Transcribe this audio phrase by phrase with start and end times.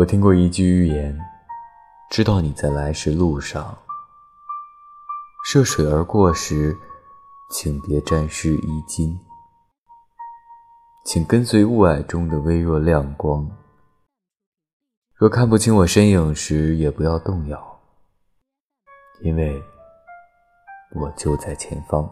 [0.00, 1.20] 我听过一句寓言
[2.10, 3.76] 知道你在来时路上
[5.44, 6.74] 涉水而过时
[7.50, 9.18] 请别沾湿衣襟。
[11.04, 13.46] 请跟随雾霭中的微弱亮光。
[15.14, 17.80] 若看不清我身影时也不要动摇
[19.20, 19.62] 因为
[20.94, 22.10] 我就在前方。